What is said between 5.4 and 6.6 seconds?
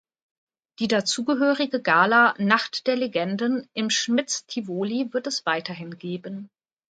weiterhin geben.